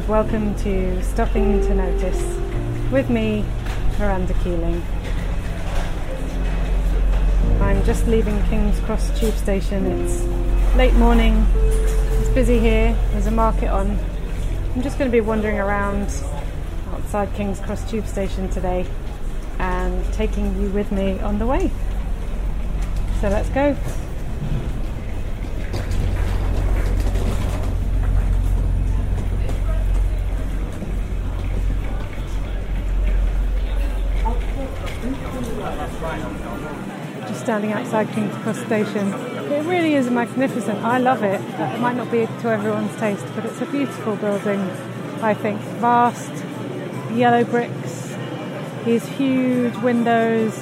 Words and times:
welcome 0.00 0.54
to 0.56 1.02
Stopping 1.02 1.60
to 1.60 1.74
Notice 1.74 2.22
with 2.90 3.10
me, 3.10 3.44
Miranda 3.98 4.32
Keeling. 4.42 4.82
I'm 7.60 7.84
just 7.84 8.06
leaving 8.06 8.42
King's 8.44 8.78
Cross 8.80 9.18
Tube 9.18 9.34
Station. 9.34 9.86
It's 9.86 10.24
late 10.76 10.94
morning, 10.94 11.46
it's 11.54 12.30
busy 12.30 12.58
here, 12.58 12.96
there's 13.10 13.26
a 13.26 13.30
market 13.30 13.68
on. 13.68 13.98
I'm 14.74 14.82
just 14.82 14.98
going 14.98 15.10
to 15.10 15.12
be 15.12 15.20
wandering 15.20 15.58
around 15.58 16.08
outside 16.92 17.32
King's 17.34 17.60
Cross 17.60 17.90
Tube 17.90 18.06
Station 18.06 18.48
today 18.48 18.86
and 19.58 20.04
taking 20.12 20.60
you 20.60 20.68
with 20.70 20.90
me 20.90 21.18
on 21.20 21.38
the 21.38 21.46
way. 21.46 21.70
So 23.20 23.28
let's 23.28 23.48
go. 23.50 23.76
Standing 37.52 37.72
outside 37.72 38.08
King's 38.14 38.34
Cross 38.36 38.64
Station. 38.64 39.12
It 39.52 39.66
really 39.66 39.92
is 39.92 40.08
magnificent. 40.08 40.82
I 40.82 40.96
love 40.96 41.22
it. 41.22 41.38
It 41.38 41.80
might 41.80 41.96
not 41.96 42.10
be 42.10 42.24
to 42.24 42.48
everyone's 42.48 42.96
taste, 42.96 43.26
but 43.34 43.44
it's 43.44 43.60
a 43.60 43.66
beautiful 43.66 44.16
building, 44.16 44.58
I 45.20 45.34
think. 45.34 45.60
Vast, 45.82 46.32
yellow 47.12 47.44
bricks, 47.44 48.16
these 48.86 49.06
huge 49.06 49.76
windows, 49.76 50.54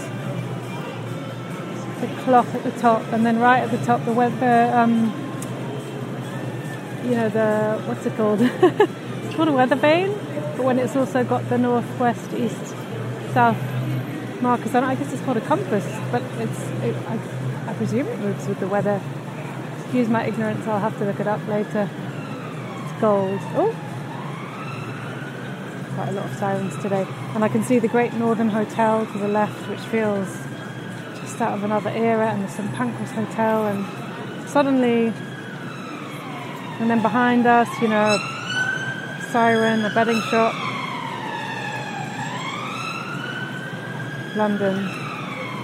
the 2.00 2.08
clock 2.24 2.48
at 2.56 2.64
the 2.64 2.72
top, 2.72 3.02
and 3.12 3.24
then 3.24 3.38
right 3.38 3.62
at 3.62 3.70
the 3.70 3.86
top, 3.86 4.04
the 4.04 4.12
weather, 4.12 4.72
um, 4.74 5.12
you 7.04 7.12
know, 7.12 7.28
the, 7.28 7.80
what's 7.86 8.04
it 8.04 8.16
called? 8.16 8.40
it's 8.42 9.36
called 9.36 9.46
a 9.46 9.52
weather 9.52 9.76
vane, 9.76 10.12
but 10.56 10.64
when 10.64 10.80
it's 10.80 10.96
also 10.96 11.22
got 11.22 11.48
the 11.50 11.56
northwest, 11.56 12.32
east, 12.32 12.74
south 13.32 13.79
markers 14.42 14.74
on 14.74 14.84
it, 14.84 14.86
I 14.86 14.94
guess 14.94 15.12
it's 15.12 15.22
called 15.22 15.36
a 15.36 15.40
compass, 15.42 15.84
but 16.10 16.22
it's, 16.38 16.60
it, 16.82 16.96
I, 17.06 17.18
I 17.66 17.74
presume 17.74 18.06
it 18.06 18.18
moves 18.20 18.46
with 18.46 18.60
the 18.60 18.68
weather. 18.68 19.00
Excuse 19.80 20.08
my 20.08 20.24
ignorance, 20.24 20.66
I'll 20.66 20.78
have 20.78 20.96
to 20.98 21.04
look 21.04 21.20
it 21.20 21.26
up 21.26 21.46
later. 21.48 21.88
It's 22.84 23.00
gold. 23.00 23.40
Oh! 23.54 23.74
Quite 25.94 26.08
a 26.08 26.12
lot 26.12 26.26
of 26.26 26.36
sirens 26.36 26.76
today. 26.82 27.06
And 27.34 27.44
I 27.44 27.48
can 27.48 27.62
see 27.64 27.78
the 27.78 27.88
Great 27.88 28.12
Northern 28.14 28.48
Hotel 28.48 29.06
to 29.06 29.18
the 29.18 29.28
left, 29.28 29.68
which 29.68 29.80
feels 29.80 30.28
just 31.20 31.40
out 31.40 31.54
of 31.54 31.64
another 31.64 31.90
era, 31.90 32.30
and 32.30 32.44
the 32.44 32.48
St 32.48 32.72
Pancras 32.74 33.10
Hotel, 33.10 33.66
and 33.66 34.48
suddenly, 34.48 35.12
and 36.78 36.88
then 36.90 37.02
behind 37.02 37.46
us, 37.46 37.68
you 37.82 37.88
know, 37.88 38.18
siren, 39.30 39.84
a 39.84 39.90
bedding 39.90 40.20
shop. 40.22 40.69
London, 44.36 44.88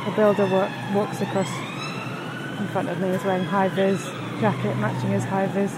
a 0.07 0.13
builder 0.17 0.47
work, 0.47 0.71
walks 0.95 1.21
across 1.21 1.49
in 2.59 2.67
front 2.69 2.89
of 2.89 2.99
me 3.01 3.09
is 3.09 3.23
wearing 3.25 3.45
high 3.45 3.69
vis 3.69 4.03
jacket 4.41 4.77
matching 4.79 5.11
his 5.11 5.25
high 5.25 5.47
vis 5.47 5.75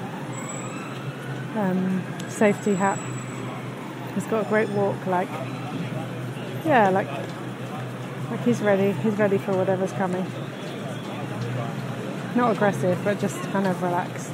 um, 1.57 2.03
safety 2.29 2.75
hat. 2.75 2.99
He's 4.15 4.27
got 4.27 4.47
a 4.47 4.49
great 4.49 4.69
walk, 4.71 5.07
like 5.07 5.29
yeah, 6.65 6.89
like 6.91 7.09
like 8.31 8.45
he's 8.45 8.61
ready. 8.61 8.93
He's 9.01 9.15
ready 9.15 9.39
for 9.39 9.57
whatever's 9.57 9.93
coming. 9.93 10.27
Not 12.37 12.53
aggressive, 12.53 13.01
but 13.05 13.19
just 13.19 13.41
kind 13.51 13.67
of 13.67 13.83
relaxed, 13.83 14.33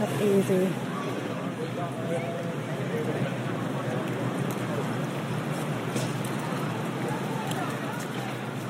like 0.00 0.20
easy. 0.20 0.68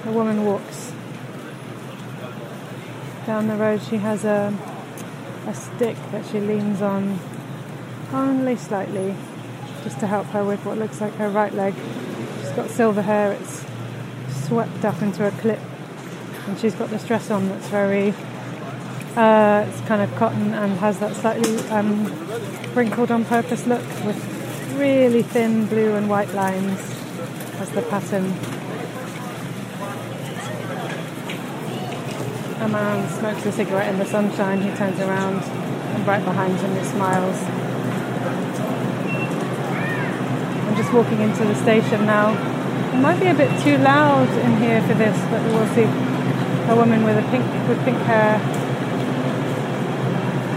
A 0.09 0.11
woman 0.11 0.47
walks 0.47 0.91
down 3.27 3.47
the 3.47 3.57
road. 3.57 3.83
She 3.83 3.99
has 3.99 4.25
a 4.25 4.57
a 5.47 5.53
stick 5.53 5.97
that 6.13 6.25
she 6.25 6.41
leans 6.41 6.81
on 6.81 7.21
only 8.15 8.57
slightly, 8.57 9.15
just 9.85 10.01
to 10.01 10.07
help 10.07 10.27
her 10.29 10.43
with 10.43 10.65
what 10.65 10.79
looks 10.79 11.03
like 11.03 11.13
her 11.17 11.29
right 11.29 11.53
leg. 11.53 11.75
She's 12.41 12.53
got 12.53 12.71
silver 12.71 13.03
hair. 13.03 13.33
It's 13.33 13.67
swept 14.47 14.83
up 14.83 15.03
into 15.03 15.27
a 15.27 15.31
clip, 15.31 15.61
and 16.47 16.59
she's 16.59 16.75
got 16.75 16.89
this 16.89 17.05
dress 17.05 17.31
on 17.31 17.47
that's 17.51 17.69
very. 17.69 18.15
Uh, 19.15 19.67
it's 19.69 19.81
kind 19.83 20.01
of 20.01 20.15
cotton 20.17 20.55
and 20.55 20.79
has 20.79 20.99
that 21.01 21.15
slightly 21.17 21.59
um, 21.69 22.07
wrinkled 22.75 23.11
on 23.11 23.27
purpose 23.27 23.67
look 23.67 23.85
with 24.07 24.17
really 24.79 25.23
thin 25.23 25.67
blue 25.67 25.97
and 25.97 26.09
white 26.09 26.33
lines 26.33 26.81
as 27.61 27.71
the 27.73 27.83
pattern. 27.83 28.58
A 32.61 32.69
man 32.69 33.09
smokes 33.09 33.47
a 33.47 33.53
cigarette 33.53 33.89
in 33.93 34.01
the 34.01 34.05
sunshine. 34.05 34.61
He 34.61 34.71
turns 34.77 34.99
around, 34.99 35.45
and 35.45 36.05
right 36.05 36.25
behind 36.25 36.59
him, 36.59 36.75
he 36.75 36.85
smiles. 36.85 37.37
I'm 40.67 40.77
just 40.77 40.93
walking 40.93 41.21
into 41.21 41.45
the 41.45 41.55
station 41.55 42.05
now. 42.05 42.35
It 42.93 42.99
might 43.01 43.21
be 43.21 43.29
a 43.29 43.35
bit 43.35 43.49
too 43.63 43.79
loud 43.79 44.29
in 44.29 44.57
here 44.57 44.83
for 44.83 44.95
this, 44.95 45.17
but 45.31 45.41
we'll 45.55 45.69
see. 45.75 45.87
A 46.69 46.75
woman 46.75 47.05
with 47.05 47.17
a 47.17 47.23
pink 47.31 47.47
with 47.69 47.83
pink 47.85 47.97
hair 47.99 48.41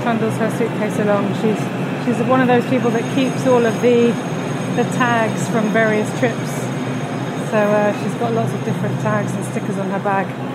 trundles 0.02 0.36
her 0.38 0.50
suitcase 0.58 0.98
along. 1.00 1.36
She's 1.36 1.62
she's 2.04 2.18
one 2.28 2.42
of 2.42 2.48
those 2.48 2.68
people 2.68 2.90
that 2.92 3.06
keeps 3.16 3.46
all 3.46 3.64
of 3.64 3.80
the 3.82 4.12
the 4.76 4.84
tags 4.98 5.48
from 5.50 5.70
various 5.70 6.10
trips. 6.20 6.52
So 7.52 7.58
uh, 7.58 7.94
she's 8.02 8.14
got 8.16 8.34
lots 8.34 8.52
of 8.54 8.64
different 8.66 9.00
tags 9.02 9.32
and 9.34 9.46
stickers 9.46 9.78
on 9.78 9.90
her 9.92 10.00
bag. 10.00 10.51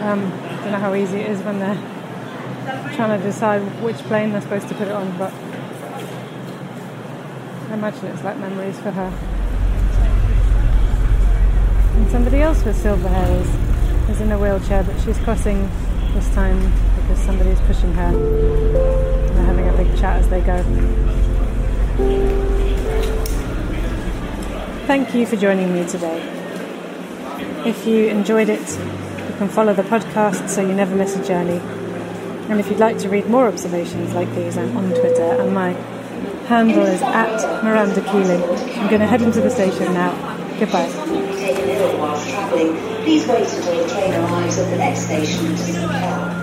Um, 0.00 0.30
don't 0.62 0.72
know 0.72 0.78
how 0.78 0.94
easy 0.94 1.18
it 1.20 1.30
is 1.30 1.40
when 1.42 1.58
they're 1.58 1.74
trying 2.94 3.18
to 3.18 3.24
decide 3.24 3.60
which 3.82 3.96
plane 4.08 4.32
they're 4.32 4.40
supposed 4.40 4.68
to 4.68 4.74
put 4.74 4.88
it 4.88 4.92
on, 4.92 5.16
but 5.18 5.32
I 7.70 7.74
imagine 7.74 8.06
it's 8.06 8.24
like 8.24 8.38
memories 8.38 8.78
for 8.80 8.90
her. 8.90 9.12
And 11.96 12.10
somebody 12.10 12.40
else 12.40 12.64
with 12.64 12.80
silver 12.80 13.08
hair 13.08 13.40
is, 13.40 14.10
is 14.10 14.20
in 14.22 14.32
a 14.32 14.38
wheelchair, 14.38 14.82
but 14.82 14.98
she's 15.02 15.18
crossing 15.18 15.68
this 16.14 16.28
time 16.34 16.58
because 16.96 17.18
somebody's 17.22 17.60
pushing 17.60 17.92
her. 17.92 18.06
And 18.06 19.36
they're 19.36 19.44
having 19.44 19.68
a 19.68 19.76
big 19.76 19.98
chat 19.98 20.16
as 20.16 20.28
they 20.28 20.40
go. 20.40 20.62
Thank 24.86 25.14
you 25.14 25.26
for 25.26 25.36
joining 25.36 25.74
me 25.74 25.86
today. 25.86 26.20
If 27.66 27.86
you 27.86 28.08
enjoyed 28.08 28.48
it, 28.48 28.66
you 29.28 29.36
can 29.36 29.48
follow 29.48 29.74
the 29.74 29.82
podcast 29.82 30.48
so 30.48 30.60
you 30.60 30.74
never 30.74 30.94
miss 30.94 31.16
a 31.16 31.24
journey. 31.24 31.60
And 32.50 32.58
if 32.58 32.68
you'd 32.68 32.78
like 32.78 32.98
to 32.98 33.08
read 33.08 33.28
more 33.28 33.46
observations 33.46 34.12
like 34.14 34.32
these, 34.34 34.56
I'm 34.56 34.76
on 34.76 34.90
Twitter 34.90 35.22
and 35.22 35.54
my 35.54 35.72
handle 36.48 36.84
is 36.84 37.00
at 37.02 37.62
Miranda 37.62 38.00
Keeling. 38.00 38.42
I'm 38.78 38.88
going 38.88 39.00
to 39.00 39.06
head 39.06 39.22
into 39.22 39.40
the 39.40 39.50
station 39.50 39.94
now. 39.94 40.12
Goodbye. 40.58 40.90
Please 43.04 43.26
wait 43.26 43.48
until 43.48 43.82
the 43.82 43.92
train 43.92 44.14
arrives 44.14 44.58
at 44.58 44.70
the 44.70 44.76
next 44.76 45.06
station 45.06 45.56
to. 45.56 46.39